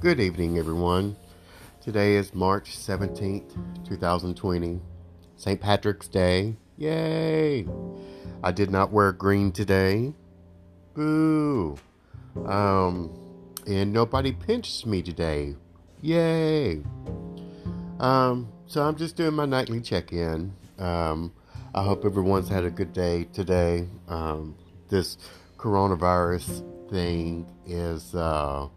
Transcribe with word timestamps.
Good 0.00 0.18
evening, 0.18 0.56
everyone. 0.56 1.14
Today 1.82 2.14
is 2.14 2.34
March 2.34 2.74
17th, 2.74 3.54
2020, 3.86 4.80
St. 5.36 5.60
Patrick's 5.60 6.08
Day. 6.08 6.56
Yay! 6.78 7.66
I 8.42 8.50
did 8.50 8.70
not 8.70 8.92
wear 8.92 9.12
green 9.12 9.52
today. 9.52 10.14
Boo! 10.94 11.76
Um, 12.46 13.14
and 13.66 13.92
nobody 13.92 14.32
pinched 14.32 14.86
me 14.86 15.02
today. 15.02 15.54
Yay! 16.00 16.82
Um, 17.98 18.48
so 18.66 18.80
I'm 18.80 18.96
just 18.96 19.16
doing 19.16 19.34
my 19.34 19.44
nightly 19.44 19.82
check 19.82 20.14
in. 20.14 20.54
Um, 20.78 21.30
I 21.74 21.82
hope 21.82 22.06
everyone's 22.06 22.48
had 22.48 22.64
a 22.64 22.70
good 22.70 22.94
day 22.94 23.24
today. 23.34 23.86
Um, 24.08 24.56
this 24.88 25.18
coronavirus 25.58 26.88
thing 26.88 27.46
is, 27.66 28.14
uh, 28.14 28.68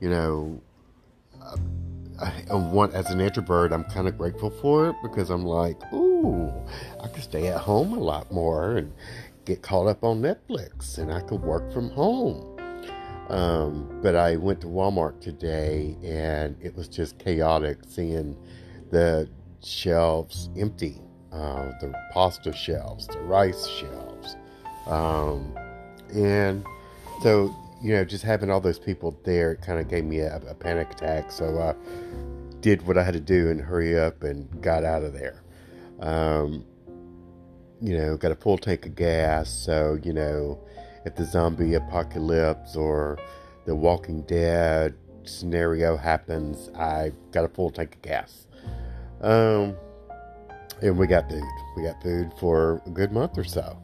you 0.00 0.10
know, 0.10 0.60
I, 2.20 2.44
I 2.50 2.54
want 2.54 2.94
as 2.94 3.10
an 3.10 3.20
introvert, 3.20 3.72
I'm 3.72 3.84
kind 3.84 4.08
of 4.08 4.16
grateful 4.16 4.50
for 4.50 4.88
it 4.88 4.96
because 5.02 5.30
I'm 5.30 5.44
like, 5.44 5.80
ooh, 5.92 6.52
I 7.02 7.08
could 7.08 7.22
stay 7.22 7.48
at 7.48 7.58
home 7.58 7.92
a 7.92 7.98
lot 7.98 8.32
more 8.32 8.76
and 8.76 8.92
get 9.44 9.62
caught 9.62 9.86
up 9.86 10.02
on 10.02 10.20
Netflix, 10.20 10.98
and 10.98 11.12
I 11.12 11.20
could 11.20 11.42
work 11.42 11.72
from 11.72 11.90
home. 11.90 12.58
Um, 13.28 14.00
but 14.02 14.14
I 14.14 14.36
went 14.36 14.60
to 14.62 14.66
Walmart 14.66 15.20
today, 15.20 15.96
and 16.02 16.56
it 16.60 16.76
was 16.76 16.88
just 16.88 17.18
chaotic 17.18 17.78
seeing 17.86 18.36
the 18.90 19.28
shelves 19.62 20.48
empty, 20.56 21.00
uh, 21.32 21.72
the 21.80 21.92
pasta 22.12 22.52
shelves, 22.52 23.06
the 23.08 23.18
rice 23.20 23.66
shelves, 23.66 24.36
um, 24.86 25.56
and 26.14 26.64
so 27.22 27.54
you 27.82 27.92
know, 27.94 28.04
just 28.04 28.24
having 28.24 28.50
all 28.50 28.60
those 28.60 28.78
people 28.78 29.18
there, 29.24 29.56
kind 29.56 29.78
of 29.78 29.88
gave 29.88 30.04
me 30.04 30.20
a, 30.20 30.36
a, 30.48 30.54
panic 30.54 30.90
attack. 30.92 31.30
So 31.30 31.58
I 31.58 31.74
did 32.60 32.86
what 32.86 32.96
I 32.96 33.02
had 33.02 33.14
to 33.14 33.20
do 33.20 33.50
and 33.50 33.60
hurry 33.60 33.98
up 33.98 34.22
and 34.22 34.62
got 34.62 34.84
out 34.84 35.02
of 35.02 35.12
there. 35.12 35.42
Um, 36.00 36.64
you 37.80 37.96
know, 37.96 38.16
got 38.16 38.32
a 38.32 38.36
full 38.36 38.58
tank 38.58 38.86
of 38.86 38.94
gas. 38.94 39.50
So, 39.50 39.98
you 40.02 40.12
know, 40.12 40.58
if 41.04 41.14
the 41.14 41.24
zombie 41.24 41.74
apocalypse 41.74 42.76
or 42.76 43.18
the 43.66 43.74
Walking 43.74 44.22
Dead 44.22 44.94
scenario 45.24 45.96
happens, 45.96 46.70
I 46.70 47.12
got 47.32 47.44
a 47.44 47.48
full 47.48 47.70
tank 47.70 47.96
of 47.96 48.02
gas. 48.02 48.46
Um, 49.20 49.76
and 50.82 50.98
we 50.98 51.06
got 51.06 51.28
food. 51.28 51.42
We 51.76 51.82
got 51.82 52.02
food 52.02 52.32
for 52.38 52.82
a 52.86 52.90
good 52.90 53.12
month 53.12 53.38
or 53.38 53.44
so. 53.44 53.80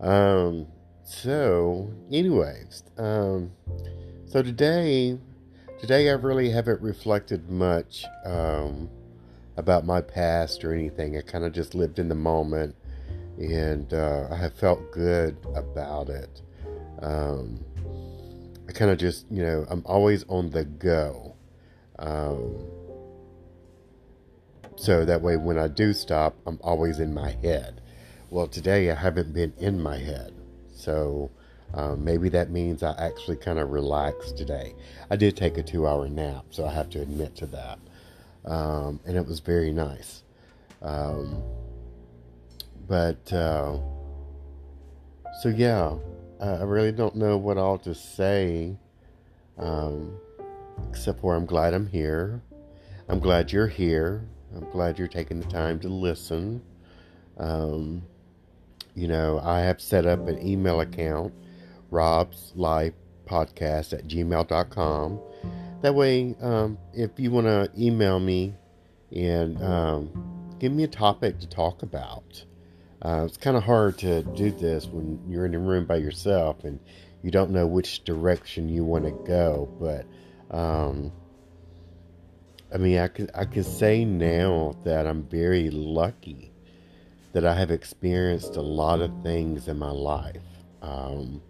Um, 0.00 0.66
so, 1.10 1.90
anyways, 2.12 2.84
um, 2.96 3.50
so 4.26 4.42
today, 4.42 5.18
today 5.80 6.08
I 6.08 6.12
really 6.12 6.50
haven't 6.50 6.80
reflected 6.80 7.50
much 7.50 8.04
um, 8.24 8.88
about 9.56 9.84
my 9.84 10.00
past 10.00 10.64
or 10.64 10.72
anything. 10.72 11.18
I 11.18 11.22
kind 11.22 11.44
of 11.44 11.52
just 11.52 11.74
lived 11.74 11.98
in 11.98 12.08
the 12.08 12.14
moment, 12.14 12.76
and 13.38 13.92
uh, 13.92 14.28
I 14.30 14.36
have 14.36 14.54
felt 14.54 14.92
good 14.92 15.36
about 15.56 16.10
it. 16.10 16.42
Um, 17.02 17.58
I 18.68 18.72
kind 18.72 18.92
of 18.92 18.98
just, 18.98 19.26
you 19.32 19.42
know, 19.42 19.66
I'm 19.68 19.82
always 19.86 20.24
on 20.28 20.50
the 20.50 20.64
go. 20.64 21.34
Um, 21.98 22.56
so 24.76 25.04
that 25.04 25.20
way, 25.20 25.36
when 25.36 25.58
I 25.58 25.66
do 25.66 25.92
stop, 25.92 26.36
I'm 26.46 26.60
always 26.62 27.00
in 27.00 27.12
my 27.12 27.32
head. 27.42 27.80
Well, 28.30 28.46
today 28.46 28.92
I 28.92 28.94
haven't 28.94 29.34
been 29.34 29.52
in 29.58 29.82
my 29.82 29.98
head. 29.98 30.39
So 30.80 31.30
um, 31.74 32.04
maybe 32.04 32.28
that 32.30 32.50
means 32.50 32.82
I 32.82 32.94
actually 32.98 33.36
kind 33.36 33.58
of 33.58 33.70
relaxed 33.70 34.36
today. 34.36 34.74
I 35.10 35.16
did 35.16 35.36
take 35.36 35.58
a 35.58 35.62
two 35.62 35.86
hour 35.86 36.08
nap, 36.08 36.46
so 36.50 36.66
I 36.66 36.72
have 36.72 36.90
to 36.90 37.00
admit 37.00 37.36
to 37.36 37.46
that. 37.46 37.78
Um, 38.44 39.00
and 39.06 39.16
it 39.16 39.26
was 39.26 39.40
very 39.40 39.72
nice. 39.72 40.22
Um, 40.82 41.42
but, 42.88 43.32
uh, 43.32 43.78
so 45.42 45.48
yeah, 45.48 45.94
I 46.40 46.62
really 46.62 46.92
don't 46.92 47.14
know 47.14 47.36
what 47.36 47.58
all 47.58 47.78
to 47.78 47.94
say, 47.94 48.76
um, 49.58 50.16
except 50.88 51.20
for 51.20 51.36
I'm 51.36 51.46
glad 51.46 51.74
I'm 51.74 51.86
here. 51.86 52.42
I'm 53.08 53.20
glad 53.20 53.52
you're 53.52 53.66
here. 53.68 54.26
I'm 54.56 54.68
glad 54.70 54.98
you're 54.98 55.08
taking 55.08 55.38
the 55.38 55.46
time 55.46 55.78
to 55.80 55.88
listen. 55.88 56.62
Um, 57.38 58.02
you 58.94 59.08
know, 59.08 59.40
I 59.42 59.60
have 59.60 59.80
set 59.80 60.06
up 60.06 60.28
an 60.28 60.46
email 60.46 60.80
account, 60.80 61.32
Rob's 61.90 62.52
Life 62.54 62.94
Podcast 63.26 63.92
at 63.92 64.06
gmail.com. 64.06 65.20
That 65.82 65.94
way, 65.94 66.34
um, 66.40 66.78
if 66.92 67.12
you 67.18 67.30
want 67.30 67.46
to 67.46 67.70
email 67.78 68.20
me 68.20 68.54
and 69.14 69.62
um, 69.62 70.56
give 70.58 70.72
me 70.72 70.84
a 70.84 70.88
topic 70.88 71.38
to 71.40 71.48
talk 71.48 71.82
about, 71.82 72.44
uh, 73.02 73.24
it's 73.26 73.38
kind 73.38 73.56
of 73.56 73.62
hard 73.62 73.96
to 73.98 74.22
do 74.22 74.50
this 74.50 74.86
when 74.86 75.20
you're 75.28 75.46
in 75.46 75.54
a 75.54 75.58
room 75.58 75.86
by 75.86 75.96
yourself 75.96 76.64
and 76.64 76.78
you 77.22 77.30
don't 77.30 77.50
know 77.50 77.66
which 77.66 78.04
direction 78.04 78.68
you 78.68 78.84
want 78.84 79.04
to 79.04 79.12
go. 79.26 79.68
But 79.80 80.06
um, 80.54 81.12
I 82.72 82.76
mean, 82.76 82.98
I 82.98 83.08
can 83.08 83.30
I 83.34 83.44
can 83.44 83.64
say 83.64 84.04
now 84.04 84.76
that 84.84 85.06
I'm 85.06 85.22
very 85.24 85.70
lucky 85.70 86.52
that 87.32 87.44
I 87.44 87.54
have 87.54 87.70
experienced 87.70 88.56
a 88.56 88.62
lot 88.62 89.00
of 89.00 89.10
things 89.22 89.68
in 89.68 89.78
my 89.78 89.90
life. 89.90 90.42
Um, 90.82 91.42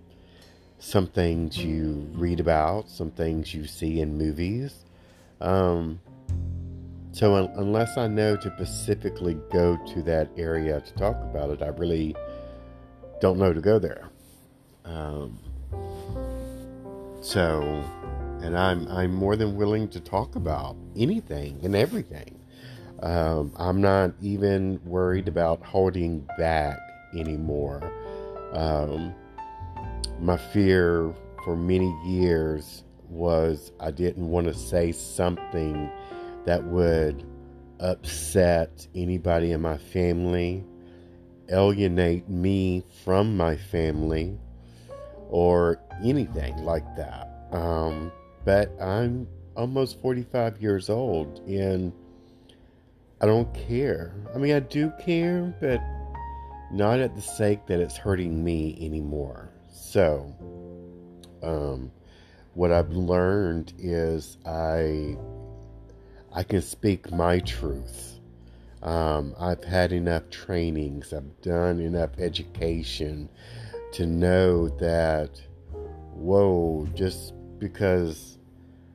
some 0.79 1.07
things 1.07 1.59
you 1.59 2.09
read 2.15 2.41
about, 2.41 2.89
some 2.89 3.11
things 3.11 3.55
you 3.55 3.67
see 3.67 4.01
in 4.01 4.17
movies. 4.17 4.85
Um, 5.41 6.01
so, 7.13 7.35
un- 7.35 7.53
unless 7.57 7.97
I 7.99 8.07
know 8.07 8.37
to 8.37 8.55
specifically 8.57 9.35
go 9.51 9.77
to 9.95 10.03
that 10.03 10.31
area 10.37 10.81
to 10.81 10.95
talk 10.95 11.17
about 11.23 11.51
it, 11.51 11.63
I 11.63 11.69
really 11.69 12.15
don't 13.21 13.39
know 13.39 13.53
to 13.53 13.61
go 13.61 13.79
there. 13.79 14.09
Um, 14.85 15.39
so, 17.21 17.63
and 18.43 18.57
I'm 18.57 18.89
I'm 18.89 19.13
more 19.13 19.37
than 19.37 19.57
willing 19.57 19.89
to 19.89 20.01
talk 20.01 20.37
about 20.37 20.77
anything 20.97 21.61
and 21.63 21.75
everything. 21.75 22.40
Um, 23.03 23.53
I'm 23.57 23.81
not 23.81 24.13
even 24.21 24.81
worried 24.85 25.29
about 25.29 25.63
holding 25.65 26.29
back 26.37 26.79
anymore. 27.15 27.81
Um, 28.53 29.15
my 30.21 30.37
fear 30.37 31.15
for 31.45 31.57
many 31.57 31.91
years 32.07 32.85
was 33.09 33.73
I 33.81 33.91
didn't 33.91 34.29
want 34.29 34.47
to 34.47 34.55
say 34.55 34.93
something 34.93 35.91
that 36.45 36.63
would 36.65 37.25
upset 37.81 38.87
anybody 38.95 39.53
in 39.53 39.63
my 39.63 39.79
family, 39.79 40.65
alienate 41.49 42.29
me 42.29 42.85
from 43.05 43.37
my 43.37 43.57
family, 43.57 44.39
or 45.31 45.81
anything 46.05 46.57
like 46.65 46.85
that. 46.97 47.29
Um, 47.53 48.13
but 48.45 48.71
I'm 48.81 49.27
almost 49.57 50.01
45 50.01 50.61
years 50.61 50.89
old 50.91 51.41
and 51.47 51.93
I 53.23 53.27
don't 53.27 53.53
care. 53.53 54.15
I 54.35 54.39
mean, 54.39 54.55
I 54.55 54.61
do 54.61 54.93
care, 54.99 55.55
but 55.61 55.81
not 56.73 57.01
at 57.01 57.15
the 57.15 57.21
sake 57.21 57.67
that 57.67 57.79
it's 57.79 57.97
hurting 57.97 58.43
me 58.43 58.79
anymore. 58.81 59.51
So, 59.71 60.35
um, 61.43 61.91
what 62.55 62.73
I've 62.73 62.91
learned 62.91 63.75
is 63.79 64.39
I 64.47 65.17
I 66.33 66.45
can 66.45 66.63
speak 66.63 67.13
my 67.13 67.41
truth. 67.41 68.21
Um, 68.83 69.35
I've 69.39 69.65
had 69.65 69.93
enough 69.93 70.31
trainings. 70.31 71.13
I've 71.13 71.43
done 71.43 71.81
enough 71.81 72.11
education 72.19 73.29
to 73.93 74.07
know 74.07 74.69
that, 74.79 75.41
whoa, 76.15 76.89
just 76.95 77.35
because 77.59 78.39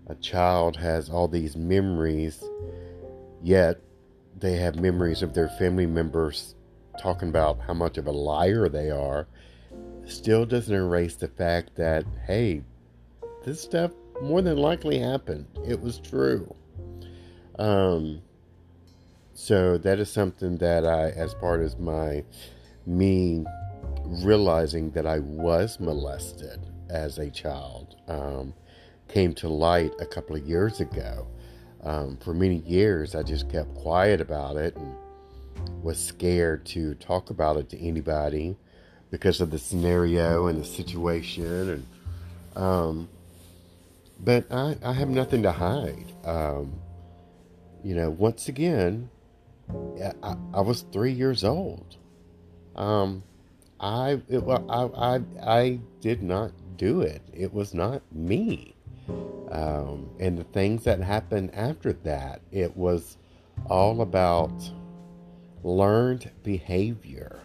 a 0.08 0.16
child 0.16 0.78
has 0.78 1.10
all 1.10 1.28
these 1.28 1.56
memories, 1.56 2.44
yet 3.44 3.80
they 4.38 4.58
have 4.58 4.80
memories 4.80 5.22
of 5.22 5.34
their 5.34 5.50
family 5.50 5.86
members 5.86 6.56
talking 7.02 7.30
about 7.30 7.60
how 7.62 7.74
much 7.74 7.98
of 7.98 8.08
a 8.08 8.12
liar 8.12 8.70
they 8.70 8.90
are 8.90 9.28
still 10.06 10.46
doesn't 10.46 10.74
erase 10.74 11.16
the 11.16 11.28
fact 11.28 11.76
that, 11.76 12.06
hey, 12.26 12.62
this 13.44 13.62
stuff 13.62 13.92
more 14.22 14.42
than 14.42 14.58
likely 14.58 15.00
happened. 15.00 15.46
It 15.66 15.82
was 15.82 16.00
true. 16.00 16.54
Um, 17.58 18.22
so 19.34 19.78
that 19.80 20.00
is 20.00 20.12
something 20.12 20.58
that 20.58 20.86
I, 20.86 21.10
as 21.10 21.34
part 21.34 21.62
of 21.62 21.80
my 21.80 22.24
me 22.86 23.46
realizing 24.06 24.92
that 24.92 25.08
I 25.08 25.20
was 25.20 25.80
molested 25.80 26.60
as 26.90 27.18
a 27.18 27.30
child, 27.32 27.96
um, 28.08 28.54
came 29.08 29.34
to 29.36 29.50
light 29.50 29.92
a 30.00 30.06
couple 30.06 30.36
of 30.36 30.48
years 30.48 30.80
ago 30.80 31.28
um, 31.86 32.18
for 32.18 32.34
many 32.34 32.58
years, 32.58 33.14
I 33.14 33.22
just 33.22 33.50
kept 33.50 33.74
quiet 33.76 34.20
about 34.20 34.58
it 34.58 34.76
and 34.76 34.96
was 35.84 36.04
scared 36.04 36.66
to 36.66 36.96
talk 36.96 37.30
about 37.30 37.58
it 37.58 37.70
to 37.70 37.80
anybody 37.80 38.58
because 39.12 39.40
of 39.40 39.52
the 39.52 39.60
scenario 39.60 40.48
and 40.48 40.60
the 40.60 40.66
situation. 40.66 41.70
And 42.56 42.64
um, 42.64 43.10
but 44.20 44.52
I, 44.52 44.78
I 44.84 44.94
have 44.94 45.10
nothing 45.10 45.44
to 45.44 45.52
hide. 45.52 46.12
Um, 46.24 46.74
you 47.84 47.94
know, 47.94 48.10
once 48.10 48.48
again, 48.48 49.10
I, 50.24 50.36
I 50.54 50.62
was 50.62 50.86
three 50.92 51.12
years 51.12 51.44
old. 51.44 51.98
Um, 52.76 53.24
I, 53.80 54.22
it, 54.28 54.44
I, 54.48 54.90
I, 54.96 55.22
I 55.44 55.80
did 56.02 56.24
not 56.24 56.52
do 56.78 57.02
it. 57.02 57.22
It 57.32 57.54
was 57.54 57.74
not 57.74 58.02
me. 58.12 58.75
Um, 59.52 60.10
and 60.20 60.38
the 60.38 60.44
things 60.44 60.84
that 60.84 61.00
happened 61.00 61.54
after 61.54 61.94
that, 62.04 62.42
it 62.52 62.76
was 62.76 63.18
all 63.70 64.02
about 64.02 64.52
learned 65.64 66.30
behavior. 66.44 67.40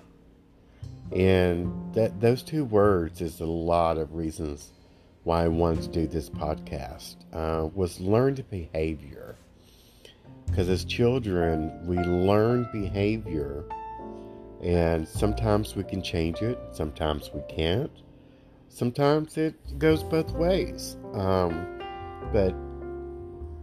And 1.12 1.94
that 1.94 2.20
those 2.20 2.42
two 2.42 2.64
words 2.64 3.20
is 3.20 3.40
a 3.40 3.46
lot 3.46 3.98
of 3.98 4.14
reasons 4.14 4.72
why 5.24 5.44
I 5.44 5.48
wanted 5.48 5.82
to 5.84 5.88
do 5.88 6.06
this 6.06 6.30
podcast. 6.30 7.16
Uh, 7.32 7.68
was 7.74 8.00
learned 8.00 8.48
behavior. 8.50 9.36
Because 10.46 10.68
as 10.68 10.84
children, 10.84 11.86
we 11.86 11.96
learn 11.96 12.68
behavior, 12.72 13.64
and 14.62 15.06
sometimes 15.06 15.76
we 15.76 15.84
can 15.84 16.02
change 16.02 16.42
it, 16.42 16.58
sometimes 16.72 17.30
we 17.32 17.40
can't. 17.48 17.90
Sometimes 18.70 19.36
it 19.36 19.78
goes 19.78 20.02
both 20.02 20.30
ways. 20.30 20.96
Um, 21.12 21.66
but 22.32 22.54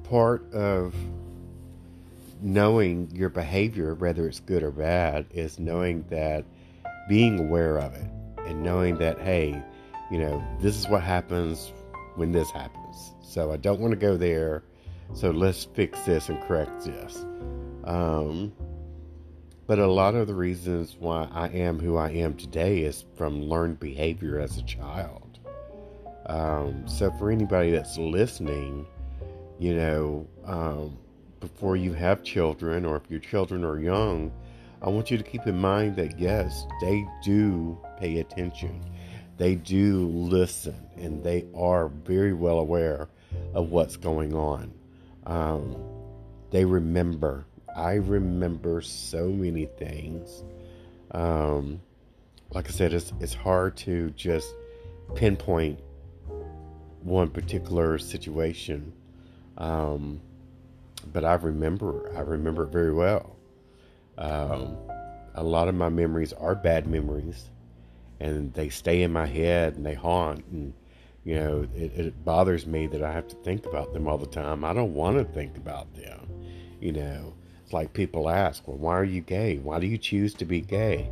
part 0.03 0.53
of 0.53 0.93
knowing 2.41 3.09
your 3.13 3.29
behavior, 3.29 3.95
whether 3.95 4.27
it's 4.27 4.41
good 4.41 4.61
or 4.61 4.71
bad, 4.71 5.25
is 5.31 5.57
knowing 5.59 6.05
that 6.09 6.45
being 7.07 7.39
aware 7.39 7.77
of 7.77 7.93
it 7.95 8.09
and 8.45 8.61
knowing 8.61 8.97
that, 8.97 9.19
hey, 9.19 9.59
you 10.11 10.19
know, 10.19 10.43
this 10.61 10.77
is 10.77 10.87
what 10.87 11.01
happens 11.01 11.71
when 12.15 12.31
this 12.31 12.51
happens. 12.51 13.13
So 13.23 13.51
I 13.51 13.57
don't 13.57 13.79
want 13.79 13.91
to 13.91 13.97
go 13.97 14.17
there. 14.17 14.63
So 15.13 15.31
let's 15.31 15.63
fix 15.63 15.99
this 16.01 16.27
and 16.29 16.41
correct 16.43 16.85
this. 16.85 17.25
Um, 17.85 18.51
but 19.67 19.79
a 19.79 19.87
lot 19.87 20.15
of 20.15 20.27
the 20.27 20.33
reasons 20.33 20.95
why 20.97 21.27
I 21.33 21.49
am 21.49 21.77
who 21.77 21.97
I 21.97 22.09
am 22.09 22.35
today 22.35 22.79
is 22.79 23.03
from 23.15 23.43
learned 23.43 23.81
behavior 23.81 24.39
as 24.39 24.57
a 24.57 24.63
child. 24.63 25.39
Um, 26.25 26.87
so 26.87 27.11
for 27.19 27.29
anybody 27.29 27.71
that's 27.71 27.97
listening, 27.97 28.87
you 29.59 29.75
know, 29.75 30.27
um, 30.45 30.97
before 31.41 31.75
you 31.75 31.93
have 31.93 32.23
children 32.23 32.85
or 32.85 32.95
if 32.95 33.11
your 33.11 33.19
children 33.19 33.65
are 33.65 33.79
young, 33.79 34.31
I 34.81 34.89
want 34.89 35.11
you 35.11 35.17
to 35.17 35.23
keep 35.23 35.45
in 35.47 35.59
mind 35.59 35.97
that 35.97 36.17
yes, 36.17 36.65
they 36.81 37.05
do 37.23 37.77
pay 37.99 38.19
attention. 38.19 38.81
They 39.37 39.55
do 39.55 40.07
listen 40.07 40.75
and 40.95 41.23
they 41.23 41.45
are 41.55 41.89
very 41.89 42.33
well 42.33 42.59
aware 42.59 43.09
of 43.53 43.69
what's 43.69 43.97
going 43.97 44.33
on. 44.33 44.73
Um, 45.25 45.75
they 46.51 46.63
remember. 46.63 47.45
I 47.77 47.93
remember 47.93 48.81
so 48.81 49.29
many 49.29 49.65
things. 49.65 50.43
Um, 51.11 51.79
like 52.49 52.67
I 52.67 52.71
said, 52.71 52.91
it's, 52.91 53.13
it's 53.19 53.35
hard 53.35 53.77
to 53.77 54.09
just 54.11 54.51
pinpoint 55.13 55.79
one 57.03 57.29
particular 57.29 57.99
situation. 57.99 58.93
Um, 59.59 60.19
but 61.13 61.23
I 61.23 61.35
remember, 61.35 62.11
I 62.17 62.21
remember 62.21 62.63
it 62.63 62.71
very 62.71 62.93
well. 62.93 63.35
Um, 64.17 64.75
a 65.35 65.43
lot 65.43 65.67
of 65.67 65.75
my 65.75 65.89
memories 65.89 66.33
are 66.33 66.55
bad 66.55 66.87
memories, 66.87 67.51
and 68.19 68.51
they 68.53 68.69
stay 68.69 69.03
in 69.03 69.13
my 69.13 69.27
head 69.27 69.75
and 69.75 69.85
they 69.85 69.93
haunt. 69.93 70.43
And 70.51 70.73
you 71.23 71.35
know, 71.35 71.67
it, 71.75 71.91
it 71.93 72.25
bothers 72.25 72.65
me 72.65 72.87
that 72.87 73.03
I 73.03 73.11
have 73.11 73.27
to 73.27 73.35
think 73.35 73.67
about 73.67 73.93
them 73.93 74.07
all 74.07 74.17
the 74.17 74.25
time. 74.25 74.65
I 74.65 74.73
don't 74.73 74.95
want 74.95 75.17
to 75.17 75.23
think 75.25 75.57
about 75.57 75.93
them. 75.93 76.27
You 76.81 76.93
know, 76.93 77.33
it's 77.67 77.73
like 77.73 77.91
people 77.91 78.29
ask, 78.29 78.65
"Well, 78.65 78.77
why 78.77 78.93
are 78.97 79.03
you 79.03 79.19
gay? 79.19 79.57
Why 79.57 79.77
do 79.77 79.87
you 79.87 79.97
choose 79.97 80.33
to 80.35 80.45
be 80.45 80.61
gay?" 80.61 81.09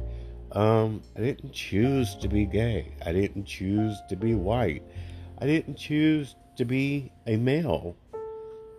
Um, 0.53 1.01
I 1.17 1.19
didn't 1.19 1.51
choose 1.51 2.15
to 2.15 2.29
be 2.29 2.45
gay. 2.45 2.93
I 3.05 3.11
didn't 3.11 3.43
choose 3.43 3.97
to 4.07 4.15
be 4.15 4.35
white. 4.35 4.81
I 5.37 5.47
didn't 5.47 5.75
choose 5.75 6.33
to 6.55 6.63
be 6.63 7.11
a 7.27 7.35
male. 7.35 7.97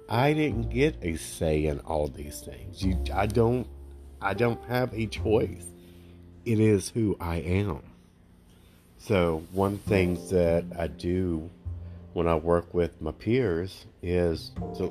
I 0.08 0.32
didn't 0.32 0.70
get 0.70 0.96
a 1.02 1.17
say 1.17 1.67
in 1.67 1.81
all 1.81 2.08
these 2.08 2.40
things. 2.40 2.82
You, 2.82 2.96
I 3.12 3.26
don't 3.26 3.67
I 4.22 4.32
don't 4.32 4.64
have 4.64 4.94
a 4.94 5.06
choice. 5.06 5.67
It 6.46 6.58
is 6.58 6.88
who 6.88 7.14
I 7.20 7.37
am. 7.37 7.82
So, 8.96 9.44
one 9.52 9.76
thing 9.76 10.14
that 10.31 10.64
I 10.79 10.87
do 10.87 11.50
when 12.14 12.26
I 12.26 12.37
work 12.37 12.72
with 12.72 13.02
my 13.02 13.12
peers 13.12 13.84
is 14.02 14.52
to, 14.79 14.90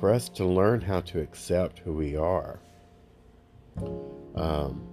for 0.00 0.12
us 0.12 0.28
to 0.30 0.44
learn 0.44 0.80
how 0.80 1.00
to 1.00 1.20
accept 1.20 1.78
who 1.78 1.92
we 1.92 2.16
are. 2.16 2.60
Um, 4.34 4.86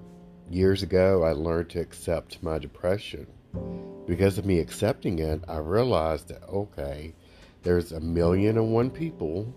years 0.50 0.84
ago, 0.84 1.24
I 1.24 1.34
learned 1.34 1.70
to 1.72 1.80
accept 1.80 2.42
my 2.42 2.58
depression. 2.60 3.28
Because 4.08 4.38
of 4.38 4.46
me 4.46 4.60
accepting 4.60 5.20
it, 5.20 5.44
I 5.48 5.58
realized 5.58 6.30
that, 6.30 6.44
okay, 6.48 7.14
there's 7.64 7.92
a 7.92 8.00
million 8.00 8.58
and 8.58 8.74
one 8.74 8.90
people 8.90 9.54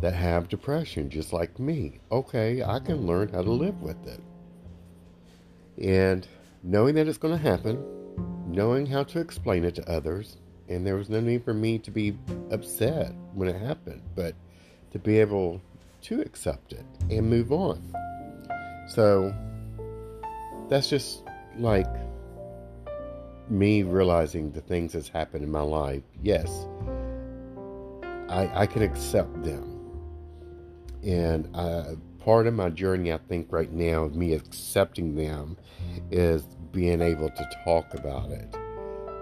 that 0.00 0.14
have 0.14 0.48
depression 0.48 1.08
just 1.08 1.32
like 1.32 1.58
me. 1.58 2.00
Okay, 2.10 2.62
I 2.62 2.78
can 2.78 3.06
learn 3.06 3.28
how 3.28 3.42
to 3.42 3.50
live 3.50 3.80
with 3.80 4.06
it. 4.06 4.20
And 5.80 6.26
knowing 6.62 6.94
that 6.96 7.08
it's 7.08 7.18
going 7.18 7.36
to 7.36 7.42
happen, 7.42 7.84
knowing 8.46 8.86
how 8.86 9.04
to 9.04 9.20
explain 9.20 9.64
it 9.64 9.74
to 9.76 9.90
others, 9.90 10.38
and 10.68 10.86
there 10.86 10.96
was 10.96 11.10
no 11.10 11.20
need 11.20 11.44
for 11.44 11.54
me 11.54 11.78
to 11.78 11.90
be 11.90 12.18
upset 12.50 13.14
when 13.34 13.48
it 13.48 13.60
happened, 13.60 14.02
but 14.14 14.34
to 14.94 14.98
be 14.98 15.20
able 15.20 15.60
to 16.00 16.22
accept 16.22 16.72
it 16.72 16.86
and 17.10 17.28
move 17.28 17.52
on. 17.52 17.94
So 18.88 19.34
that's 20.70 20.88
just 20.88 21.24
like 21.58 21.86
me 23.50 23.82
realizing 23.82 24.50
the 24.52 24.62
things 24.62 24.94
that's 24.94 25.08
happened 25.08 25.44
in 25.44 25.50
my 25.50 25.60
life. 25.60 26.02
Yes, 26.22 26.66
I, 28.30 28.48
I 28.54 28.66
can 28.66 28.80
accept 28.80 29.42
them 29.42 29.74
and 31.04 31.48
uh, 31.54 31.94
part 32.18 32.46
of 32.46 32.54
my 32.54 32.70
journey, 32.70 33.12
I 33.12 33.18
think, 33.18 33.48
right 33.50 33.70
now, 33.70 34.04
of 34.04 34.14
me 34.14 34.32
accepting 34.32 35.14
them, 35.14 35.56
is 36.10 36.44
being 36.72 37.02
able 37.02 37.28
to 37.28 37.50
talk 37.64 37.94
about 37.94 38.30
it. 38.30 38.54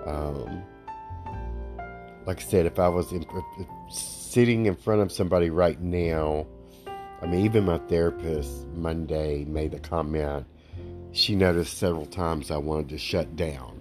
Um, 0.07 0.63
like 2.27 2.41
I 2.41 2.45
said, 2.45 2.67
if 2.67 2.79
I 2.79 2.89
was 2.89 3.13
in, 3.13 3.23
if 3.23 3.95
sitting 3.95 4.67
in 4.67 4.77
front 4.77 5.03
of 5.03 5.13
somebody 5.13 5.51
right 5.51 5.81
now, 5.81 6.47
I 7.21 7.27
mean, 7.27 7.45
even 7.45 7.65
my 7.65 7.79
therapist 7.79 8.67
Monday 8.69 9.45
made 9.45 9.73
the 9.73 9.81
comment. 9.81 10.47
She 11.13 11.37
noticed 11.37 11.79
several 11.79 12.07
times 12.07 12.51
I 12.51 12.57
wanted 12.57 12.89
to 12.91 12.99
shut 12.99 13.37
down, 13.37 13.81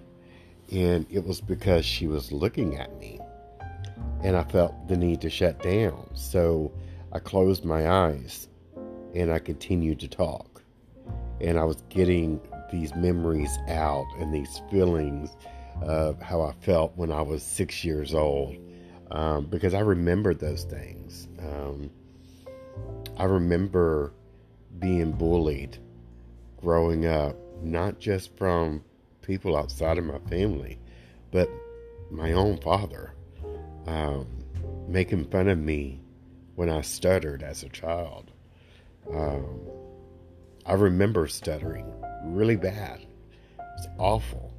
and 0.70 1.06
it 1.10 1.24
was 1.24 1.40
because 1.40 1.84
she 1.84 2.06
was 2.06 2.30
looking 2.30 2.76
at 2.76 2.98
me, 2.98 3.18
and 4.22 4.36
I 4.36 4.44
felt 4.44 4.88
the 4.88 4.96
need 4.96 5.20
to 5.22 5.30
shut 5.30 5.62
down. 5.62 6.10
So 6.14 6.72
I 7.12 7.18
closed 7.18 7.64
my 7.64 7.90
eyes 7.90 8.48
and 9.14 9.32
I 9.32 9.38
continued 9.38 10.00
to 10.00 10.08
talk. 10.08 10.62
And 11.40 11.58
I 11.58 11.64
was 11.64 11.82
getting 11.88 12.40
these 12.70 12.94
memories 12.94 13.56
out 13.68 14.06
and 14.18 14.32
these 14.32 14.62
feelings 14.70 15.36
of 15.80 16.20
how 16.20 16.42
I 16.42 16.52
felt 16.52 16.96
when 16.96 17.10
I 17.10 17.22
was 17.22 17.42
six 17.42 17.84
years 17.84 18.14
old 18.14 18.56
um, 19.10 19.46
because 19.46 19.74
I 19.74 19.80
remember 19.80 20.34
those 20.34 20.64
things. 20.64 21.28
Um, 21.38 21.90
I 23.18 23.24
remember 23.24 24.12
being 24.78 25.12
bullied 25.12 25.78
growing 26.60 27.06
up, 27.06 27.36
not 27.62 27.98
just 27.98 28.36
from 28.36 28.82
people 29.20 29.56
outside 29.56 29.98
of 29.98 30.04
my 30.04 30.18
family, 30.30 30.78
but 31.30 31.50
my 32.10 32.32
own 32.32 32.58
father 32.58 33.14
um, 33.86 34.26
making 34.88 35.26
fun 35.26 35.48
of 35.48 35.58
me 35.58 36.00
when 36.54 36.70
I 36.70 36.80
stuttered 36.80 37.42
as 37.42 37.62
a 37.62 37.68
child. 37.68 38.30
Um, 39.12 39.60
I 40.64 40.74
remember 40.74 41.26
stuttering 41.26 41.92
really 42.24 42.56
bad. 42.56 43.04
It's 43.76 43.88
awful. 43.98 44.51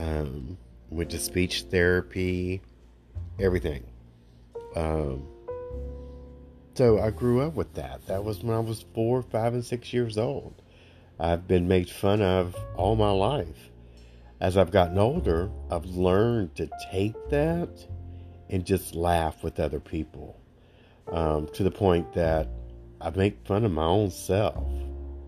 Um, 0.00 0.56
went 0.88 1.10
to 1.10 1.18
speech 1.18 1.64
therapy, 1.70 2.62
everything. 3.38 3.84
Um, 4.74 5.26
so 6.74 6.98
I 6.98 7.10
grew 7.10 7.42
up 7.42 7.54
with 7.54 7.74
that. 7.74 8.06
That 8.06 8.24
was 8.24 8.42
when 8.42 8.56
I 8.56 8.60
was 8.60 8.84
four, 8.94 9.20
five, 9.22 9.52
and 9.52 9.64
six 9.64 9.92
years 9.92 10.16
old. 10.16 10.54
I've 11.18 11.46
been 11.46 11.68
made 11.68 11.90
fun 11.90 12.22
of 12.22 12.56
all 12.76 12.96
my 12.96 13.10
life. 13.10 13.70
As 14.40 14.56
I've 14.56 14.70
gotten 14.70 14.96
older, 14.96 15.50
I've 15.70 15.84
learned 15.84 16.56
to 16.56 16.70
take 16.90 17.28
that 17.28 17.86
and 18.48 18.64
just 18.64 18.94
laugh 18.94 19.42
with 19.42 19.60
other 19.60 19.80
people 19.80 20.40
um, 21.12 21.46
to 21.48 21.62
the 21.62 21.70
point 21.70 22.14
that 22.14 22.48
I 23.02 23.10
make 23.10 23.46
fun 23.46 23.66
of 23.66 23.72
my 23.72 23.84
own 23.84 24.10
self 24.10 24.66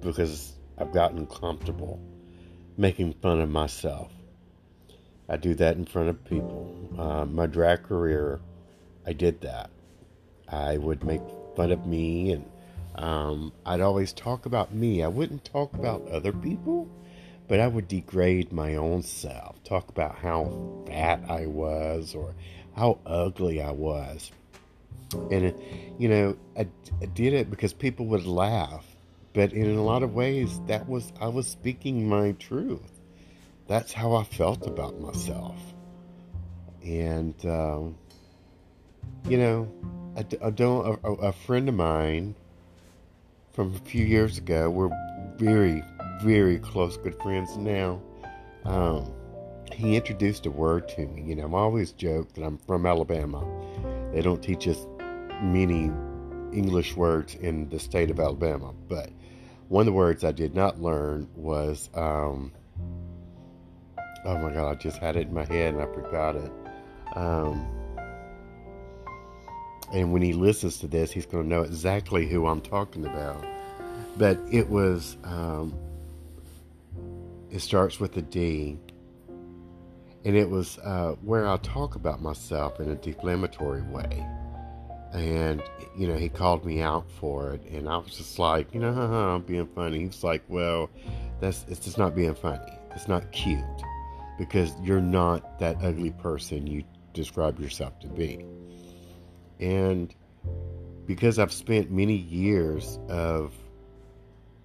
because 0.01 0.55
I've 0.79 0.93
gotten 0.93 1.27
comfortable 1.27 2.01
making 2.79 3.13
fun 3.21 3.43
of 3.43 3.51
myself. 3.51 4.11
I 5.29 5.37
do 5.37 5.55
that 5.55 5.77
in 5.77 5.87
front 5.87 6.09
of 6.09 6.25
people. 6.25 6.95
Uh, 6.99 7.25
my 7.25 7.47
drag 7.47 7.85
career 7.85 8.41
I 9.07 9.13
did 9.13 9.41
that. 9.41 9.71
I 10.49 10.77
would 10.79 11.05
make 11.05 11.23
fun 11.57 11.73
of 11.73 11.87
me 11.87 12.33
and 12.33 12.49
um, 12.95 13.53
I'd 13.65 13.81
always 13.81 14.13
talk 14.13 14.47
about 14.47 14.75
me. 14.75 15.03
I 15.03 15.09
wouldn't 15.09 15.45
talk 15.45 15.75
about 15.75 16.07
other 16.09 16.33
people, 16.33 16.89
but 17.49 17.59
I 17.59 17.67
would 17.67 17.89
degrade 17.89 18.53
my 18.53 18.77
own 18.77 19.03
self, 19.03 19.63
talk 19.65 19.89
about 19.89 20.17
how 20.17 20.85
fat 20.87 21.23
I 21.29 21.47
was 21.47 22.15
or 22.15 22.35
how 22.77 22.99
ugly 23.07 23.63
I 23.63 23.71
was. 23.71 24.31
And, 25.31 25.55
you 25.99 26.09
know, 26.09 26.37
I, 26.57 26.69
I 27.01 27.07
did 27.07 27.33
it 27.33 27.51
because 27.51 27.73
people 27.73 28.07
would 28.07 28.27
laugh. 28.27 28.87
But 29.33 29.53
in 29.53 29.77
a 29.77 29.83
lot 29.83 30.03
of 30.03 30.15
ways, 30.15 30.61
that 30.67 30.87
was, 30.87 31.13
I 31.19 31.29
was 31.29 31.49
speaking 31.49 32.07
my 32.09 32.33
truth. 32.33 33.01
That's 33.73 33.95
how 33.95 34.13
I 34.17 34.25
felt 34.25 34.67
about 34.67 35.01
myself. 35.01 35.57
And, 36.85 37.35
um, 37.47 37.97
you 39.27 39.39
know, 39.39 39.73
I, 40.15 40.27
I 40.45 40.51
don't, 40.51 41.01
a, 41.03 41.09
a 41.09 41.33
friend 41.33 41.67
of 41.71 41.75
mine 41.75 42.35
from 43.55 43.75
a 43.75 43.79
few 43.79 44.05
years 44.05 44.37
ago, 44.37 44.69
we're 44.69 44.91
very, 45.39 45.83
very 46.23 46.59
close, 46.59 46.99
good 46.99 47.19
friends 47.23 47.57
now. 47.57 48.03
Um, 48.67 49.11
he 49.73 49.97
introduced 49.97 50.45
a 50.45 50.51
word 50.51 50.87
to 50.91 51.07
me. 51.07 51.23
You 51.23 51.37
know, 51.37 51.47
I'm 51.47 51.55
always 51.55 51.93
joke 51.93 52.35
that 52.35 52.45
I'm 52.45 52.59
from 52.59 52.85
Alabama. 52.85 53.43
They 54.13 54.21
don't 54.21 54.43
teach 54.43 54.69
us 54.69 54.87
many 55.41 55.91
English 56.53 56.95
words 56.95 57.37
in 57.37 57.71
the 57.71 57.79
state 57.79 58.11
of 58.11 58.21
Alabama, 58.21 58.75
but 58.87 59.09
one 59.69 59.81
of 59.81 59.87
the 59.87 59.93
words 59.93 60.25
I 60.25 60.33
did 60.33 60.55
not 60.55 60.83
learn 60.83 61.27
was, 61.35 61.89
um, 61.95 62.53
oh 64.25 64.39
my 64.39 64.53
God, 64.53 64.71
I 64.71 64.75
just 64.75 64.99
had 64.99 65.17
it 65.17 65.29
in 65.29 65.35
my 65.35 65.45
head 65.45 65.75
and 65.75 65.83
I 65.83 65.87
forgot 65.87 66.37
it. 66.37 66.53
Um, 67.17 67.67
and 69.93 70.13
when 70.13 70.23
he 70.23 70.33
listens 70.33 70.79
to 70.79 70.87
this, 70.87 71.11
he's 71.11 71.27
going 71.27 71.45
to 71.45 71.49
know 71.49 71.63
exactly 71.63 72.27
who 72.27 72.47
I'm 72.47 72.61
talking 72.61 73.05
about. 73.05 73.45
But 74.17 74.39
it 74.51 74.69
was, 74.69 75.17
um, 75.25 75.75
it 77.51 77.61
starts 77.61 78.01
with 78.01 78.17
a 78.17 78.23
D, 78.23 78.79
and 80.25 80.37
it 80.37 80.49
was 80.49 80.79
uh, 80.79 81.17
where 81.23 81.47
I 81.47 81.57
talk 81.59 81.95
about 81.95 82.23
myself 82.23 82.81
in 82.81 82.91
a 82.91 82.97
deflammatory 82.97 83.83
way. 83.91 84.27
And, 85.13 85.63
you 85.99 86.09
know, 86.09 86.17
he 86.17 86.31
called 86.31 86.65
me 86.65 86.81
out 86.81 87.11
for 87.11 87.53
it, 87.53 87.63
and 87.71 87.87
I 87.87 87.99
was 87.99 88.17
just 88.17 88.39
like, 88.39 88.73
you 88.73 88.81
know, 88.81 88.93
I'm 88.93 89.43
being 89.47 89.67
funny. 89.75 90.01
He 90.01 90.07
was 90.07 90.25
like, 90.25 90.43
well, 90.49 90.89
that's 91.41 91.67
it's 91.69 91.81
just 91.81 91.99
not 91.99 92.15
being 92.15 92.35
funny. 92.35 92.79
It's 92.95 93.09
not 93.09 93.31
cute 93.33 93.65
because 94.39 94.73
you're 94.81 95.01
not 95.01 95.59
that 95.59 95.77
ugly 95.83 96.11
person 96.11 96.67
you 96.67 96.85
describe 97.13 97.61
yourself 97.61 97.99
to 98.01 98.09
be. 98.09 98.45
And 99.61 100.15
because 101.07 101.39
I've 101.39 101.53
spent 101.53 101.91
many 101.91 102.17
years 102.17 102.99
of 103.09 103.53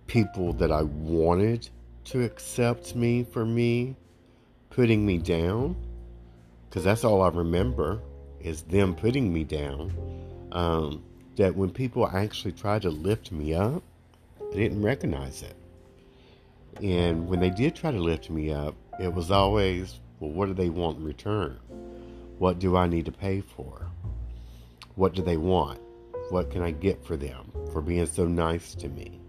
people 0.08 0.54
that 0.54 0.72
I 0.72 0.84
wanted 0.84 1.70
to 2.06 2.24
accept 2.24 2.96
me 2.96 3.24
for 3.24 3.46
me 3.46 3.96
putting 4.70 5.06
me 5.06 5.18
down, 5.18 5.76
because 6.70 6.84
that's 6.84 7.04
all 7.04 7.22
I 7.22 7.30
remember 7.30 8.02
is 8.40 8.62
them 8.64 8.96
putting 8.96 9.34
me 9.34 9.44
down, 9.44 9.92
um, 10.52 11.04
that 11.36 11.56
when 11.56 11.70
people 11.70 12.08
actually 12.08 12.54
tried 12.54 12.84
to 12.84 12.90
lift 12.90 13.32
me 13.32 13.54
up, 13.54 13.84
I 14.40 14.56
didn't 14.56 14.82
recognize 14.82 15.44
it. 15.44 15.56
And 16.82 17.28
when 17.28 17.40
they 17.40 17.50
did 17.50 17.76
try 17.76 17.92
to 17.92 18.00
lift 18.00 18.30
me 18.30 18.52
up, 18.52 18.76
it 19.00 19.14
was 19.14 19.32
always, 19.32 20.00
well, 20.20 20.32
what 20.32 20.48
do 20.48 20.54
they 20.54 20.70
want 20.70 21.00
in 21.00 21.06
return? 21.06 21.60
What 22.38 22.60
do 22.60 22.76
I 22.76 22.88
need 22.88 23.06
to 23.06 23.12
pay 23.12 23.42
for? 23.42 23.88
What 24.96 25.14
do 25.14 25.22
they 25.22 25.38
want? 25.38 25.80
What 26.30 26.52
can 26.52 26.62
I 26.62 26.72
get 26.72 27.06
for 27.06 27.16
them 27.16 27.52
for 27.72 27.82
being 27.82 28.06
so 28.06 28.26
nice 28.26 28.76
to 28.76 28.90
me? 28.90 29.20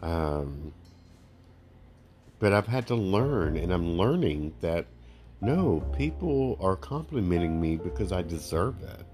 Um, 0.00 0.72
but 2.38 2.52
I've 2.52 2.66
had 2.66 2.86
to 2.88 2.94
learn, 2.94 3.56
and 3.56 3.72
I'm 3.72 3.96
learning 3.96 4.54
that 4.60 4.86
no, 5.40 5.80
people 5.96 6.56
are 6.60 6.76
complimenting 6.76 7.60
me 7.60 7.76
because 7.76 8.12
I 8.12 8.22
deserve 8.22 8.82
it. 8.82 9.06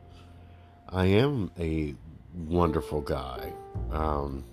I 0.89 1.07
am 1.07 1.51
a 1.59 1.95
wonderful 2.47 3.01
guy. 3.01 3.53
Um, 3.91 4.45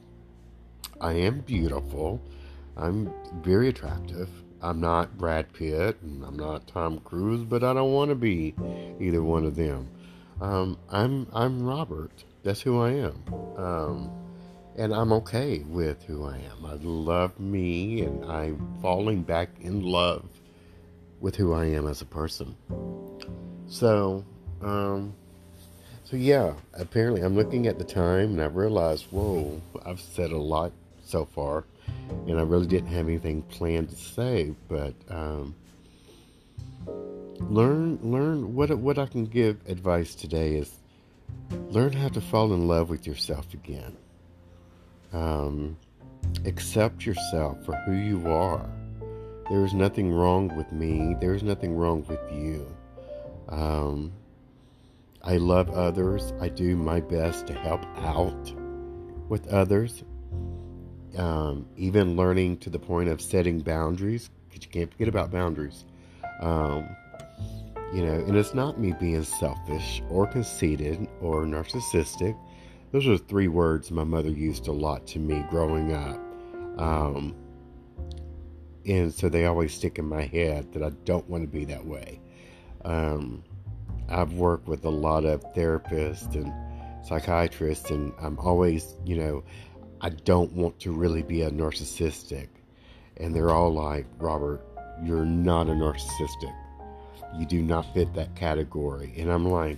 I 1.00 1.14
am 1.14 1.42
beautiful. 1.42 2.22
I'm 2.76 3.14
very 3.42 3.70
attractive. 3.70 4.30
I'm 4.62 4.82
not 4.82 5.18
Brad 5.18 5.52
Pitt 5.54 5.98
and 6.02 6.24
I'm 6.24 6.38
not 6.38 6.68
Tom 6.68 7.00
Cruise, 7.00 7.44
but 7.44 7.64
I 7.64 7.74
don't 7.74 7.94
want 7.94 8.10
to 8.10 8.16
be 8.16 8.54
either 9.00 9.24
one 9.24 9.46
of 9.46 9.56
them. 9.56 9.90
Um, 10.42 10.78
I'm 10.90 11.28
I'm 11.34 11.64
Robert. 11.64 12.12
That's 12.44 12.62
who 12.62 12.80
I 12.80 12.92
am, 12.92 13.24
um, 13.58 14.12
and 14.78 14.94
I'm 14.94 15.12
okay 15.14 15.60
with 15.60 16.04
who 16.04 16.26
I 16.26 16.38
am. 16.38 16.66
I 16.66 16.76
love 16.76 17.38
me, 17.40 18.02
and 18.02 18.24
I'm 18.24 18.78
falling 18.82 19.24
back 19.24 19.50
in 19.60 19.82
love 19.82 20.26
with 21.20 21.36
who 21.36 21.54
I 21.54 21.66
am 21.66 21.88
as 21.88 22.02
a 22.02 22.06
person. 22.06 22.56
So, 23.68 24.24
um, 24.62 25.14
so 26.06 26.16
yeah. 26.16 26.54
Apparently, 26.74 27.22
I'm 27.22 27.36
looking 27.36 27.68
at 27.68 27.78
the 27.78 27.84
time, 27.84 28.32
and 28.32 28.42
I 28.42 28.46
realize, 28.46 29.04
whoa, 29.12 29.62
I've 29.86 30.00
said 30.00 30.32
a 30.32 30.38
lot 30.38 30.72
so 31.04 31.26
far, 31.26 31.66
and 32.28 32.40
I 32.40 32.44
really 32.44 32.68
didn't 32.68 32.90
have 32.90 33.08
anything 33.08 33.42
planned 33.44 33.90
to 33.90 33.96
say, 33.96 34.54
but. 34.68 34.94
Um, 35.10 35.56
learn 37.48 37.98
learn 38.02 38.54
what 38.54 38.70
what 38.78 38.98
I 38.98 39.06
can 39.06 39.26
give 39.26 39.58
advice 39.68 40.14
today 40.14 40.56
is 40.56 40.72
learn 41.70 41.94
how 41.94 42.10
to 42.10 42.22
fall 42.22 42.54
in 42.54 42.68
love 42.68 42.90
with 42.90 43.08
yourself 43.08 43.54
again. 43.54 43.98
Um, 45.14 45.78
accept 46.46 47.06
yourself 47.06 47.64
for 47.66 47.76
who 47.86 47.94
you 47.94 48.28
are. 48.32 48.70
There 49.50 49.66
is 49.66 49.74
nothing 49.74 50.12
wrong 50.12 50.56
with 50.56 50.72
me. 50.72 51.16
There 51.20 51.34
is 51.34 51.42
nothing 51.42 51.76
wrong 51.76 52.06
with 52.08 52.20
you. 52.32 52.68
Um, 53.48 54.12
I 55.24 55.38
love 55.38 55.72
others. 55.72 56.34
I 56.40 56.50
do 56.50 56.76
my 56.76 57.00
best 57.00 57.48
to 57.48 57.54
help 57.54 57.84
out 57.98 58.54
with 59.28 59.48
others. 59.48 60.04
Um, 61.18 61.66
even 61.76 62.16
learning 62.16 62.58
to 62.58 62.70
the 62.70 62.80
point 62.80 63.10
of 63.10 63.20
setting 63.20 63.60
boundaries, 63.60 64.30
because 64.48 64.64
you 64.66 64.72
can't 64.72 64.92
forget 64.92 65.08
about 65.08 65.32
boundaries. 65.32 65.86
Um, 66.42 66.88
you 67.94 68.06
know, 68.06 68.14
and 68.14 68.36
it's 68.36 68.54
not 68.54 68.80
me 68.80 68.94
being 69.00 69.24
selfish 69.24 70.04
or 70.10 70.28
conceited 70.28 71.08
or 71.22 71.46
narcissistic. 71.46 72.38
Those 72.92 73.08
are 73.08 73.18
three 73.18 73.48
words 73.48 73.90
my 73.92 74.04
mother 74.04 74.30
used 74.30 74.68
a 74.68 74.72
lot 74.72 75.08
to 75.08 75.20
me 75.20 75.44
growing 75.50 75.94
up. 75.94 76.20
Um, 76.78 77.36
and 78.86 79.14
so 79.14 79.30
they 79.30 79.46
always 79.46 79.74
stick 79.74 80.00
in 80.00 80.06
my 80.06 80.24
head 80.24 80.72
that 80.74 80.84
I 80.84 80.90
don't 81.06 81.28
want 81.30 81.44
to 81.44 81.48
be 81.48 81.66
that 81.66 81.86
way. 81.86 82.22
Um, 82.86 83.44
I've 84.08 84.34
worked 84.34 84.68
with 84.68 84.86
a 84.86 84.90
lot 84.90 85.26
of 85.26 85.42
therapists 85.54 86.34
and 86.36 86.54
psychiatrists, 87.06 87.92
and 87.92 88.14
I'm 88.20 88.40
always, 88.40 88.96
you 89.06 89.18
know, 89.18 89.44
I 90.02 90.10
don't 90.10 90.52
want 90.54 90.80
to 90.82 90.92
really 90.92 91.24
be 91.24 91.42
a 91.42 91.52
narcissistic. 91.52 92.48
And 93.18 93.36
they're 93.36 93.52
all 93.52 93.74
like, 93.74 94.06
Robert, 94.18 94.62
you're 95.04 95.26
not 95.26 95.68
a 95.68 95.72
narcissistic 95.72 96.56
you 97.38 97.46
do 97.46 97.62
not 97.62 97.94
fit 97.94 98.14
that 98.14 98.36
category. 98.36 99.14
And 99.18 99.32
I'm 99.32 99.50
like, 99.50 99.78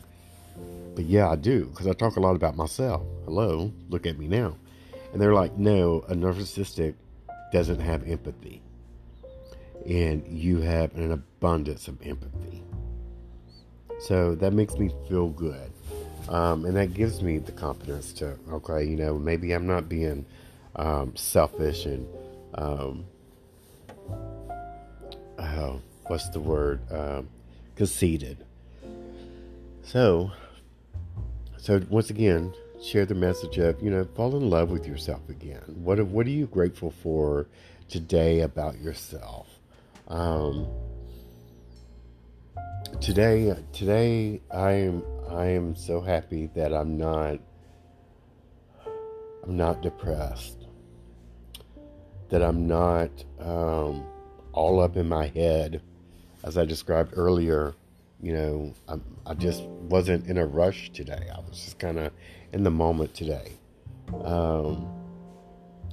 but 0.96 1.06
yeah, 1.06 1.30
I 1.30 1.36
do, 1.36 1.66
because 1.66 1.88
I 1.88 1.94
talk 1.94 2.16
a 2.16 2.20
lot 2.20 2.36
about 2.36 2.56
myself. 2.56 3.04
Hello, 3.26 3.72
look 3.90 4.06
at 4.06 4.18
me 4.18 4.28
now. 4.28 4.58
And 5.12 5.22
they're 5.22 5.34
like, 5.34 5.58
no, 5.58 6.04
a 6.08 6.14
narcissistic 6.14 6.96
doesn't 7.52 7.80
have 7.80 8.08
empathy. 8.08 8.62
And 9.86 10.26
you 10.28 10.62
have 10.62 10.96
an 10.96 11.12
abundance 11.12 11.88
of 11.88 12.02
empathy. 12.06 12.64
So 14.00 14.36
that 14.36 14.54
makes 14.54 14.76
me 14.78 14.92
feel 15.10 15.30
good. 15.30 15.72
Um, 16.32 16.66
and 16.66 16.78
that 16.78 16.94
gives 16.94 17.22
me 17.22 17.40
the 17.40 17.52
confidence 17.52 18.14
to, 18.14 18.38
okay, 18.50 18.86
you 18.86 18.96
know, 18.96 19.20
maybe 19.20 19.52
I'm 19.52 19.68
not 19.68 19.90
being 19.90 20.26
um, 20.78 21.14
selfish 21.18 21.86
and, 21.86 22.08
um, 22.56 23.06
oh, 25.38 25.82
what's 26.08 26.30
the 26.30 26.40
word? 26.40 26.80
Um, 26.90 27.28
conceited. 27.76 28.46
So, 29.84 30.32
so 31.58 31.82
once 31.90 32.10
again, 32.10 32.54
share 32.82 33.06
the 33.06 33.16
message 33.16 33.58
of 33.58 33.82
you 33.82 33.92
know 33.92 34.06
fall 34.16 34.36
in 34.36 34.50
love 34.50 34.70
with 34.70 34.88
yourself 34.88 35.28
again. 35.30 35.62
What 35.84 36.00
what 36.06 36.26
are 36.28 36.32
you 36.32 36.48
grateful 36.48 36.92
for 37.04 37.48
today 37.90 38.42
about 38.42 38.80
yourself? 38.80 39.48
Um, 40.08 40.68
today, 43.00 43.56
today 43.74 44.42
I 44.52 44.72
am 44.72 45.04
I 45.32 45.48
am 45.48 45.76
so 45.76 46.02
happy 46.02 46.48
that 46.56 46.74
I'm 46.74 46.98
not 46.98 47.40
I'm 49.44 49.58
not 49.58 49.82
depressed. 49.82 50.68
That 52.30 52.44
I'm 52.44 52.68
not 52.68 53.10
um, 53.40 54.06
all 54.54 54.80
up 54.80 54.98
in 54.98 55.08
my 55.08 55.28
head 55.28 55.82
as 56.44 56.58
I 56.58 56.66
described 56.66 57.14
earlier, 57.16 57.74
you 58.22 58.34
know, 58.34 58.74
I, 58.88 58.96
I 59.26 59.34
just 59.34 59.64
wasn't 59.64 60.28
in 60.28 60.38
a 60.38 60.46
rush 60.46 60.92
today. 60.92 61.30
I 61.34 61.40
was 61.40 61.64
just 61.64 61.80
kind 61.80 61.98
of 62.00 62.12
in 62.54 62.64
the 62.64 62.72
moment 62.72 63.14
today. 63.14 63.54
Um, 64.24 64.88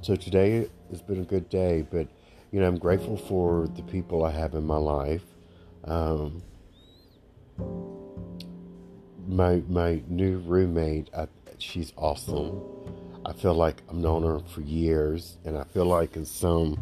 so 0.01 0.15
today 0.15 0.67
has 0.89 1.01
been 1.01 1.21
a 1.21 1.25
good 1.25 1.49
day, 1.49 1.85
but 1.89 2.07
you 2.51 2.59
know, 2.59 2.67
I'm 2.67 2.77
grateful 2.77 3.17
for 3.17 3.67
the 3.67 3.83
people 3.83 4.25
I 4.25 4.31
have 4.31 4.55
in 4.55 4.65
my 4.65 4.77
life. 4.77 5.23
Um, 5.83 6.41
my 9.29 9.61
my 9.69 10.01
new 10.07 10.39
roommate, 10.39 11.09
I, 11.15 11.27
she's 11.59 11.93
awesome. 11.97 12.61
I 13.25 13.33
feel 13.33 13.53
like 13.53 13.81
I've 13.89 13.95
known 13.95 14.23
her 14.23 14.39
for 14.39 14.61
years, 14.61 15.37
and 15.45 15.57
I 15.57 15.63
feel 15.65 15.85
like 15.85 16.15
in 16.15 16.25
some 16.25 16.79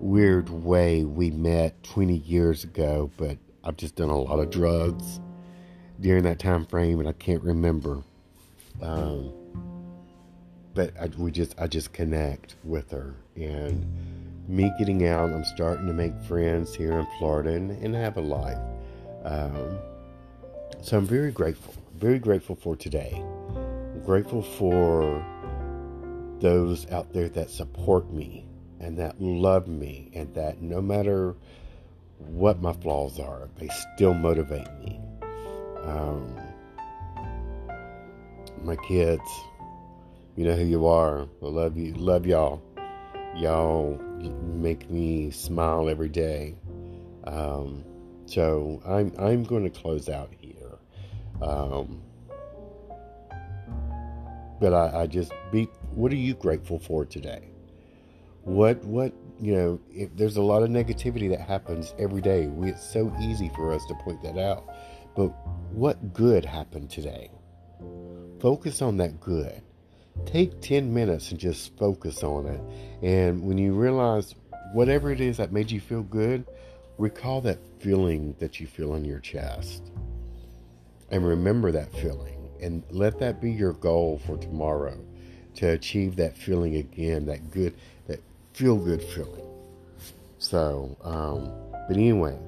weird 0.00 0.48
way 0.50 1.04
we 1.04 1.30
met 1.30 1.80
20 1.84 2.16
years 2.18 2.64
ago, 2.64 3.10
but 3.16 3.38
I've 3.62 3.76
just 3.76 3.94
done 3.94 4.10
a 4.10 4.18
lot 4.18 4.40
of 4.40 4.50
drugs 4.50 5.20
during 6.00 6.24
that 6.24 6.38
time 6.38 6.66
frame, 6.66 6.98
and 6.98 7.08
I 7.08 7.12
can't 7.12 7.42
remember. 7.42 8.02
Um, 8.82 9.32
but 10.74 10.92
I, 11.00 11.06
we 11.16 11.30
just 11.30 11.54
I 11.58 11.68
just 11.68 11.92
connect 11.92 12.56
with 12.64 12.90
her, 12.90 13.14
and 13.36 13.86
me 14.48 14.72
getting 14.78 15.06
out, 15.06 15.30
I'm 15.30 15.44
starting 15.44 15.86
to 15.86 15.92
make 15.92 16.18
friends 16.22 16.74
here 16.74 16.98
in 16.98 17.06
Florida 17.18 17.50
and, 17.50 17.70
and 17.70 17.94
have 17.94 18.16
a 18.16 18.20
life. 18.20 18.58
Um, 19.24 19.78
so 20.82 20.98
I'm 20.98 21.06
very 21.06 21.32
grateful, 21.32 21.74
very 21.96 22.18
grateful 22.18 22.56
for 22.56 22.76
today. 22.76 23.22
I'm 23.54 24.02
grateful 24.04 24.42
for 24.42 25.24
those 26.40 26.90
out 26.90 27.12
there 27.12 27.28
that 27.30 27.50
support 27.50 28.10
me 28.12 28.46
and 28.80 28.98
that 28.98 29.20
love 29.20 29.68
me 29.68 30.10
and 30.14 30.32
that 30.34 30.60
no 30.60 30.80
matter 30.80 31.34
what 32.18 32.60
my 32.60 32.72
flaws 32.72 33.18
are, 33.18 33.48
they 33.56 33.68
still 33.94 34.14
motivate 34.14 34.70
me. 34.80 35.00
Um, 35.84 36.36
my 38.62 38.76
kids, 38.76 39.22
you 40.36 40.44
know 40.44 40.54
who 40.54 40.64
you 40.64 40.86
are. 40.86 41.22
I 41.42 41.46
love 41.46 41.76
you, 41.76 41.94
love 41.94 42.26
y'all. 42.26 42.62
Y'all 43.36 43.98
make 44.42 44.90
me 44.90 45.30
smile 45.30 45.88
every 45.88 46.08
day. 46.08 46.54
Um, 47.24 47.84
so 48.26 48.80
I'm 48.86 49.12
I'm 49.18 49.44
going 49.44 49.64
to 49.64 49.70
close 49.70 50.08
out 50.08 50.30
here. 50.38 50.45
Um, 51.42 52.02
but 54.60 54.72
I, 54.72 55.02
I 55.02 55.06
just 55.06 55.32
be. 55.52 55.64
What 55.94 56.12
are 56.12 56.16
you 56.16 56.34
grateful 56.34 56.78
for 56.78 57.04
today? 57.04 57.50
What 58.42 58.82
what 58.84 59.12
you 59.40 59.54
know? 59.54 59.80
If 59.90 60.16
there's 60.16 60.36
a 60.36 60.42
lot 60.42 60.62
of 60.62 60.70
negativity 60.70 61.28
that 61.30 61.40
happens 61.40 61.94
every 61.98 62.20
day, 62.20 62.46
we, 62.46 62.70
it's 62.70 62.88
so 62.88 63.14
easy 63.20 63.50
for 63.54 63.72
us 63.72 63.84
to 63.86 63.94
point 63.94 64.22
that 64.22 64.38
out. 64.38 64.72
But 65.14 65.28
what 65.72 66.12
good 66.12 66.44
happened 66.44 66.90
today? 66.90 67.30
Focus 68.40 68.82
on 68.82 68.98
that 68.98 69.20
good. 69.20 69.62
Take 70.24 70.60
10 70.60 70.92
minutes 70.92 71.30
and 71.30 71.40
just 71.40 71.76
focus 71.76 72.22
on 72.22 72.46
it. 72.46 72.60
And 73.02 73.42
when 73.42 73.58
you 73.58 73.74
realize 73.74 74.34
whatever 74.72 75.10
it 75.10 75.20
is 75.20 75.36
that 75.38 75.52
made 75.52 75.70
you 75.70 75.80
feel 75.80 76.02
good, 76.02 76.46
recall 76.98 77.40
that 77.42 77.58
feeling 77.80 78.34
that 78.38 78.60
you 78.60 78.66
feel 78.66 78.94
in 78.94 79.04
your 79.04 79.20
chest. 79.20 79.90
And 81.10 81.26
remember 81.26 81.72
that 81.72 81.92
feeling. 81.92 82.50
And 82.60 82.82
let 82.90 83.18
that 83.18 83.40
be 83.40 83.50
your 83.50 83.74
goal 83.74 84.20
for 84.26 84.36
tomorrow 84.36 84.98
to 85.56 85.68
achieve 85.68 86.16
that 86.16 86.36
feeling 86.36 86.76
again, 86.76 87.26
that 87.26 87.50
good, 87.50 87.74
that 88.06 88.20
feel 88.52 88.76
good 88.76 89.02
feeling. 89.02 89.44
So, 90.38 90.96
um, 91.02 91.52
but 91.88 91.96
anyway, 91.96 92.38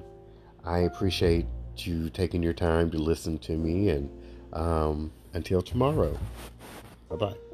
I 0.63 0.79
appreciate 0.79 1.45
you 1.77 2.09
taking 2.09 2.43
your 2.43 2.53
time 2.53 2.91
to 2.91 2.97
listen 2.97 3.37
to 3.39 3.53
me. 3.53 3.89
And 3.89 4.09
um, 4.53 5.11
until 5.33 5.61
tomorrow, 5.61 6.17
bye 7.09 7.15
bye. 7.15 7.48